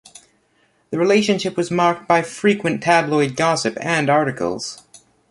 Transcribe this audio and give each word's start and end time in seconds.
The 0.89 0.97
relationship 0.97 1.55
was 1.55 1.69
marked 1.69 2.07
by 2.07 2.23
frequent 2.23 2.81
tabloid 2.81 3.35
gossip 3.35 3.77
and 3.79 4.09
articles. 4.09 4.81